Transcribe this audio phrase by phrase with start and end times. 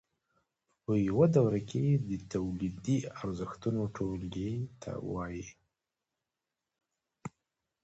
[0.83, 5.45] په یوه دوره کې د تولیدي ارزښتونو ټولګې ته وایي